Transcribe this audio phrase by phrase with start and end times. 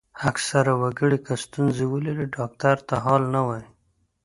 [0.29, 3.67] اکثره وګړي که ستونزه ولري ډاکټر ته حال نه وايي.